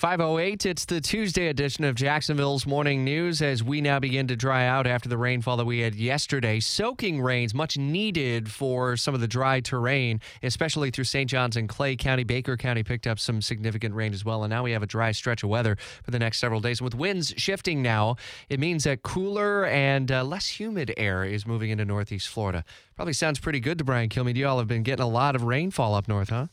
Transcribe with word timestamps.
508, 0.00 0.64
it's 0.64 0.86
the 0.86 0.98
Tuesday 0.98 1.48
edition 1.48 1.84
of 1.84 1.94
Jacksonville's 1.94 2.66
Morning 2.66 3.04
News 3.04 3.42
as 3.42 3.62
we 3.62 3.82
now 3.82 3.98
begin 3.98 4.26
to 4.28 4.34
dry 4.34 4.64
out 4.64 4.86
after 4.86 5.10
the 5.10 5.18
rainfall 5.18 5.58
that 5.58 5.66
we 5.66 5.80
had 5.80 5.94
yesterday. 5.94 6.58
Soaking 6.58 7.20
rains, 7.20 7.52
much 7.52 7.76
needed 7.76 8.50
for 8.50 8.96
some 8.96 9.14
of 9.14 9.20
the 9.20 9.28
dry 9.28 9.60
terrain, 9.60 10.18
especially 10.42 10.90
through 10.90 11.04
St. 11.04 11.28
Johns 11.28 11.54
and 11.54 11.68
Clay 11.68 11.96
County. 11.96 12.24
Baker 12.24 12.56
County 12.56 12.82
picked 12.82 13.06
up 13.06 13.18
some 13.18 13.42
significant 13.42 13.94
rain 13.94 14.14
as 14.14 14.24
well, 14.24 14.42
and 14.42 14.50
now 14.50 14.62
we 14.62 14.72
have 14.72 14.82
a 14.82 14.86
dry 14.86 15.12
stretch 15.12 15.42
of 15.42 15.50
weather 15.50 15.76
for 16.02 16.10
the 16.10 16.18
next 16.18 16.38
several 16.38 16.60
days. 16.60 16.80
With 16.80 16.94
winds 16.94 17.34
shifting 17.36 17.82
now, 17.82 18.16
it 18.48 18.58
means 18.58 18.84
that 18.84 19.02
cooler 19.02 19.66
and 19.66 20.10
uh, 20.10 20.24
less 20.24 20.46
humid 20.46 20.94
air 20.96 21.24
is 21.24 21.46
moving 21.46 21.68
into 21.68 21.84
northeast 21.84 22.28
Florida. 22.28 22.64
Probably 22.96 23.12
sounds 23.12 23.38
pretty 23.38 23.60
good 23.60 23.76
to 23.76 23.84
Brian 23.84 24.08
Kilmeade. 24.08 24.36
You 24.36 24.48
all 24.48 24.60
have 24.60 24.66
been 24.66 24.82
getting 24.82 25.04
a 25.04 25.08
lot 25.08 25.36
of 25.36 25.42
rainfall 25.42 25.94
up 25.94 26.08
north, 26.08 26.30
huh? 26.30 26.46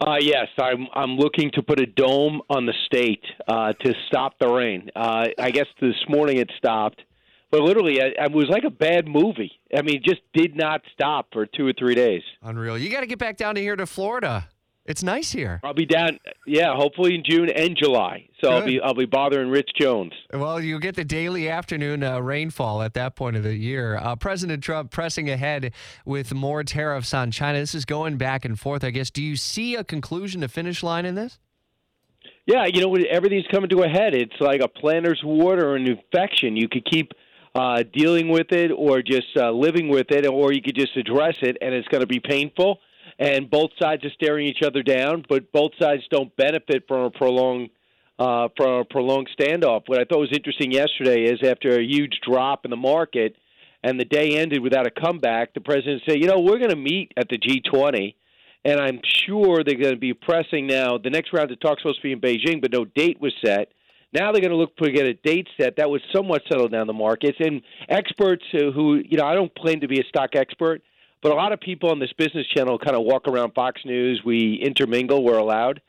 Uh, 0.00 0.16
yes, 0.20 0.48
I'm. 0.58 0.86
I'm 0.94 1.16
looking 1.16 1.50
to 1.52 1.62
put 1.62 1.80
a 1.80 1.86
dome 1.86 2.42
on 2.50 2.66
the 2.66 2.74
state 2.86 3.22
uh, 3.46 3.72
to 3.72 3.94
stop 4.08 4.34
the 4.40 4.48
rain. 4.48 4.90
Uh, 4.94 5.26
I 5.38 5.50
guess 5.50 5.66
this 5.80 5.94
morning 6.08 6.38
it 6.38 6.50
stopped, 6.58 7.00
but 7.50 7.60
literally, 7.62 7.98
it, 7.98 8.32
was 8.32 8.46
like 8.48 8.64
a 8.64 8.70
bad 8.70 9.06
movie. 9.06 9.52
I 9.76 9.82
mean, 9.82 10.02
just 10.04 10.20
did 10.32 10.56
not 10.56 10.82
stop 10.92 11.28
for 11.32 11.46
two 11.46 11.66
or 11.66 11.72
three 11.78 11.94
days. 11.94 12.22
Unreal. 12.42 12.76
You 12.76 12.90
got 12.90 13.00
to 13.00 13.06
get 13.06 13.18
back 13.18 13.36
down 13.36 13.54
to 13.54 13.60
here 13.60 13.76
to 13.76 13.86
Florida. 13.86 14.48
It's 14.86 15.02
nice 15.02 15.32
here. 15.32 15.60
I'll 15.64 15.72
be 15.72 15.86
down. 15.86 16.18
Yeah, 16.46 16.74
hopefully 16.76 17.14
in 17.14 17.22
June 17.26 17.48
and 17.48 17.74
July. 17.74 18.28
So 18.42 18.50
I'll 18.50 18.66
be. 18.66 18.80
I'll 18.80 18.94
be 18.94 19.06
bothering 19.06 19.48
Rich 19.48 19.70
Jones. 19.80 20.12
Well, 20.30 20.60
you'll 20.60 20.78
get 20.78 20.94
the 20.94 21.04
daily 21.04 21.48
afternoon 21.48 22.02
uh, 22.02 22.20
rainfall 22.20 22.82
at 22.82 22.92
that 22.92 23.16
point 23.16 23.36
of 23.36 23.42
the 23.42 23.54
year. 23.54 23.96
Uh, 23.96 24.14
President 24.16 24.62
Trump 24.62 24.90
pressing 24.90 25.30
ahead 25.30 25.72
with 26.04 26.34
more 26.34 26.62
tariffs 26.64 27.14
on 27.14 27.30
China. 27.30 27.60
This 27.60 27.74
is 27.74 27.86
going 27.86 28.18
back 28.18 28.44
and 28.44 28.60
forth, 28.60 28.84
I 28.84 28.90
guess. 28.90 29.10
Do 29.10 29.22
you 29.22 29.36
see 29.36 29.74
a 29.74 29.84
conclusion 29.84 30.42
to 30.42 30.48
finish 30.48 30.82
line 30.82 31.06
in 31.06 31.14
this? 31.14 31.38
Yeah, 32.46 32.66
you 32.66 32.82
know, 32.82 32.94
everything's 33.10 33.46
coming 33.50 33.70
to 33.70 33.84
a 33.84 33.88
head. 33.88 34.14
It's 34.14 34.38
like 34.38 34.60
a 34.60 34.68
planter's 34.68 35.22
wart 35.24 35.62
or 35.62 35.76
an 35.76 35.86
infection. 35.86 36.58
You 36.58 36.68
could 36.68 36.84
keep 36.84 37.12
uh, 37.54 37.84
dealing 37.94 38.28
with 38.28 38.52
it 38.52 38.70
or 38.70 39.00
just 39.00 39.28
uh, 39.34 39.50
living 39.50 39.88
with 39.88 40.10
it, 40.10 40.26
or 40.26 40.52
you 40.52 40.60
could 40.60 40.76
just 40.76 40.94
address 40.96 41.36
it, 41.40 41.56
and 41.62 41.72
it's 41.72 41.88
going 41.88 42.02
to 42.02 42.06
be 42.06 42.20
painful. 42.20 42.80
And 43.18 43.48
both 43.48 43.70
sides 43.80 44.04
are 44.04 44.10
staring 44.10 44.46
each 44.46 44.62
other 44.64 44.82
down, 44.82 45.24
but 45.28 45.52
both 45.52 45.72
sides 45.80 46.02
don't 46.10 46.34
benefit 46.36 46.84
from 46.88 47.04
a 47.04 47.10
prolonged 47.10 47.70
uh, 48.18 48.48
from 48.56 48.80
a 48.80 48.84
prolonged 48.84 49.28
standoff. 49.38 49.82
What 49.86 50.00
I 50.00 50.04
thought 50.04 50.20
was 50.20 50.32
interesting 50.32 50.70
yesterday 50.70 51.24
is 51.24 51.40
after 51.44 51.78
a 51.78 51.82
huge 51.82 52.20
drop 52.28 52.64
in 52.64 52.70
the 52.70 52.76
market, 52.76 53.36
and 53.82 53.98
the 53.98 54.04
day 54.04 54.36
ended 54.36 54.62
without 54.62 54.86
a 54.86 54.90
comeback, 54.90 55.54
the 55.54 55.60
president 55.60 56.02
said, 56.08 56.20
"You 56.20 56.28
know, 56.28 56.40
we're 56.40 56.58
going 56.58 56.70
to 56.70 56.76
meet 56.76 57.12
at 57.16 57.28
the 57.28 57.38
G20." 57.38 58.14
and 58.64 58.80
I'm 58.80 59.00
sure 59.04 59.62
they're 59.62 59.74
going 59.74 59.94
to 59.94 60.00
be 60.00 60.14
pressing 60.14 60.66
now. 60.66 60.96
The 60.96 61.10
next 61.10 61.32
round 61.32 61.50
of 61.50 61.60
talks 61.60 61.82
supposed 61.82 62.00
to 62.00 62.02
be 62.02 62.12
in 62.12 62.20
Beijing, 62.20 62.62
but 62.62 62.72
no 62.72 62.84
date 62.84 63.20
was 63.20 63.34
set. 63.44 63.68
Now 64.12 64.32
they're 64.32 64.40
going 64.40 64.52
to 64.52 64.56
look 64.56 64.76
to 64.76 64.90
get 64.90 65.06
a 65.06 65.14
date 65.14 65.48
set 65.60 65.76
that 65.76 65.90
would 65.90 66.00
somewhat 66.14 66.42
settle 66.48 66.68
down 66.68 66.86
the 66.86 66.92
markets. 66.92 67.36
And 67.40 67.62
experts 67.88 68.44
who, 68.52 68.70
who, 68.72 68.94
you 68.96 69.18
know, 69.18 69.26
I 69.26 69.34
don't 69.34 69.54
claim 69.54 69.80
to 69.80 69.88
be 69.88 70.00
a 70.00 70.04
stock 70.04 70.30
expert, 70.34 70.82
but 71.24 71.32
a 71.32 71.36
lot 71.36 71.52
of 71.52 71.60
people 71.60 71.90
on 71.90 71.98
this 71.98 72.12
business 72.18 72.46
channel 72.54 72.78
kind 72.78 72.94
of 72.94 73.02
walk 73.02 73.26
around 73.26 73.54
Fox 73.54 73.80
News. 73.86 74.20
We 74.26 74.60
intermingle, 74.62 75.24
we're 75.24 75.38
allowed, 75.38 75.80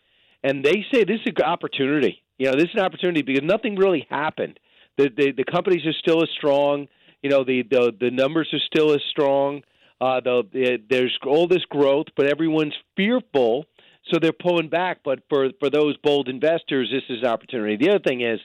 and 0.41 0.63
they 0.63 0.85
say 0.93 1.03
this 1.03 1.19
is 1.25 1.33
an 1.35 1.43
opportunity. 1.43 2.23
You 2.37 2.45
know, 2.45 2.53
this 2.53 2.69
is 2.69 2.75
an 2.75 2.79
opportunity 2.79 3.21
because 3.21 3.43
nothing 3.43 3.75
really 3.75 4.07
happened. 4.09 4.57
The 4.97 5.09
the, 5.09 5.33
the 5.33 5.43
companies 5.43 5.85
are 5.85 5.93
still 5.99 6.23
as 6.23 6.29
strong. 6.37 6.87
You 7.21 7.29
know, 7.29 7.43
the 7.43 7.63
the, 7.69 7.91
the 7.99 8.11
numbers 8.11 8.47
are 8.53 8.61
still 8.65 8.93
as 8.93 9.01
strong. 9.11 9.63
Uh, 9.99 10.21
the, 10.21 10.43
the, 10.53 10.77
there's 10.89 11.17
all 11.27 11.47
this 11.49 11.65
growth, 11.69 12.07
but 12.15 12.27
everyone's 12.27 12.73
fearful, 12.95 13.65
so 14.09 14.19
they're 14.21 14.31
pulling 14.31 14.69
back. 14.69 14.99
But 15.03 15.19
for 15.27 15.49
for 15.59 15.69
those 15.69 15.97
bold 15.97 16.29
investors, 16.29 16.89
this 16.93 17.03
is 17.09 17.23
an 17.23 17.27
opportunity. 17.27 17.75
The 17.75 17.89
other 17.89 18.03
thing 18.07 18.21
is, 18.21 18.39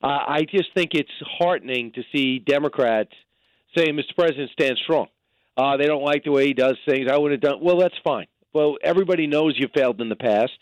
uh, 0.00 0.06
I 0.06 0.46
just 0.48 0.72
think 0.76 0.90
it's 0.94 1.10
heartening 1.40 1.90
to 1.96 2.02
see 2.12 2.38
Democrats 2.38 3.10
say, 3.76 3.88
"Mr. 3.88 4.14
President, 4.16 4.52
stand 4.52 4.78
strong." 4.84 5.08
Uh, 5.56 5.76
they 5.76 5.86
don't 5.86 6.02
like 6.02 6.24
the 6.24 6.32
way 6.32 6.46
he 6.46 6.54
does 6.54 6.76
things. 6.86 7.08
I 7.10 7.16
would 7.16 7.32
have 7.32 7.40
done 7.40 7.58
well. 7.62 7.78
That's 7.78 7.98
fine. 8.04 8.26
Well, 8.52 8.76
everybody 8.82 9.26
knows 9.26 9.54
you 9.58 9.68
failed 9.74 10.00
in 10.00 10.08
the 10.08 10.16
past, 10.16 10.52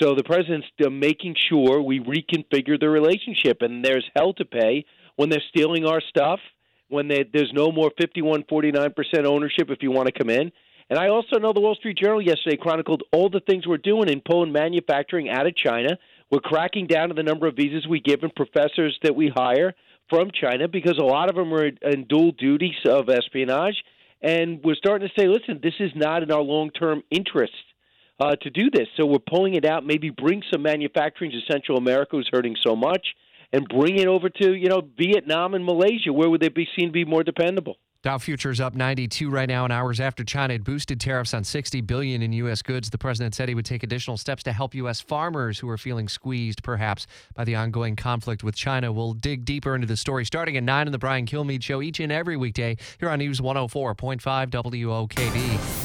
so 0.00 0.14
the 0.14 0.24
president's 0.24 0.66
making 0.78 1.36
sure 1.48 1.80
we 1.80 2.00
reconfigure 2.00 2.78
the 2.78 2.88
relationship, 2.88 3.62
and 3.62 3.84
there's 3.84 4.04
hell 4.14 4.32
to 4.34 4.44
pay 4.44 4.84
when 5.16 5.30
they're 5.30 5.42
stealing 5.50 5.86
our 5.86 6.00
stuff 6.00 6.40
when 6.88 7.08
they, 7.08 7.24
there's 7.32 7.52
no 7.52 7.72
more 7.72 7.90
51 7.98 8.44
49% 8.44 9.24
ownership 9.24 9.70
if 9.70 9.82
you 9.82 9.90
want 9.90 10.06
to 10.06 10.12
come 10.12 10.30
in. 10.30 10.52
And 10.88 10.98
I 10.98 11.08
also 11.08 11.38
know 11.38 11.52
the 11.52 11.60
Wall 11.60 11.74
Street 11.74 11.98
Journal 11.98 12.22
yesterday 12.22 12.56
chronicled 12.56 13.02
all 13.12 13.28
the 13.28 13.40
things 13.40 13.66
we're 13.66 13.76
doing 13.76 14.08
in 14.08 14.20
pulling 14.20 14.52
manufacturing 14.52 15.28
out 15.28 15.46
of 15.46 15.56
China. 15.56 15.98
We're 16.30 16.40
cracking 16.40 16.86
down 16.86 17.10
on 17.10 17.16
the 17.16 17.24
number 17.24 17.48
of 17.48 17.56
visas 17.56 17.86
we 17.88 18.00
give 18.00 18.22
and 18.22 18.34
professors 18.34 18.96
that 19.02 19.16
we 19.16 19.32
hire 19.34 19.74
from 20.08 20.30
China 20.30 20.68
because 20.68 20.98
a 20.98 21.04
lot 21.04 21.28
of 21.28 21.34
them 21.34 21.52
are 21.52 21.66
in 21.66 22.04
dual 22.08 22.32
duties 22.32 22.76
of 22.88 23.08
espionage. 23.08 23.82
And 24.22 24.60
we're 24.64 24.74
starting 24.74 25.08
to 25.08 25.20
say, 25.20 25.28
listen, 25.28 25.60
this 25.62 25.74
is 25.78 25.92
not 25.94 26.22
in 26.22 26.30
our 26.30 26.42
long 26.42 26.70
term 26.70 27.02
interest 27.10 27.52
uh, 28.18 28.36
to 28.42 28.50
do 28.50 28.70
this. 28.72 28.88
So 28.96 29.06
we're 29.06 29.18
pulling 29.18 29.54
it 29.54 29.64
out, 29.64 29.86
maybe 29.86 30.10
bring 30.10 30.42
some 30.52 30.62
manufacturing 30.62 31.30
to 31.32 31.40
Central 31.50 31.78
America, 31.78 32.16
who's 32.16 32.28
hurting 32.32 32.56
so 32.66 32.74
much 32.74 33.06
and 33.52 33.66
bring 33.68 33.98
it 33.98 34.06
over 34.06 34.28
to 34.28 34.54
you 34.54 34.68
know 34.68 34.82
Vietnam 34.98 35.54
and 35.54 35.64
Malaysia, 35.64 36.12
where 36.12 36.28
would 36.28 36.40
they 36.40 36.48
be 36.48 36.68
seen 36.76 36.88
to 36.88 36.92
be 36.92 37.04
more 37.04 37.22
dependable? 37.22 37.76
Dow 38.06 38.18
futures 38.18 38.60
up 38.60 38.76
92 38.76 39.28
right 39.28 39.48
now, 39.48 39.64
and 39.64 39.72
hours 39.72 39.98
after 39.98 40.22
China 40.22 40.54
had 40.54 40.62
boosted 40.62 41.00
tariffs 41.00 41.34
on 41.34 41.42
60 41.42 41.80
billion 41.80 42.22
in 42.22 42.32
U.S. 42.34 42.62
goods. 42.62 42.88
The 42.88 42.98
president 42.98 43.34
said 43.34 43.48
he 43.48 43.56
would 43.56 43.64
take 43.64 43.82
additional 43.82 44.16
steps 44.16 44.44
to 44.44 44.52
help 44.52 44.76
U.S. 44.76 45.00
farmers 45.00 45.58
who 45.58 45.68
are 45.68 45.76
feeling 45.76 46.06
squeezed, 46.06 46.62
perhaps 46.62 47.08
by 47.34 47.42
the 47.42 47.56
ongoing 47.56 47.96
conflict 47.96 48.44
with 48.44 48.54
China. 48.54 48.92
We'll 48.92 49.14
dig 49.14 49.44
deeper 49.44 49.74
into 49.74 49.88
the 49.88 49.96
story 49.96 50.24
starting 50.24 50.56
at 50.56 50.62
nine 50.62 50.86
in 50.86 50.92
the 50.92 50.98
Brian 50.98 51.26
Kilmeade 51.26 51.64
Show 51.64 51.82
each 51.82 51.98
and 51.98 52.12
every 52.12 52.36
weekday 52.36 52.76
here 53.00 53.10
on 53.10 53.18
News 53.18 53.40
104.5 53.40 54.20
WOKV. 54.50 55.76